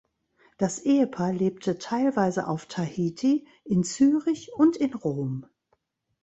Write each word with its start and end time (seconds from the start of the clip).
Das 0.57 0.79
Ehepaar 0.79 1.31
lebte 1.31 1.77
teilweise 1.77 2.47
auf 2.47 2.65
Tahiti, 2.65 3.45
in 3.63 3.83
Zürich 3.83 4.51
und 4.55 4.75
in 4.75 4.95
Rom. 4.95 5.45